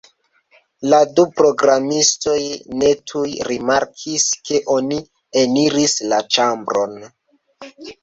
[0.93, 2.39] La du programistoj
[2.81, 5.01] ne tuj rimarkis, ke oni
[5.47, 7.03] eniris la ĉambron.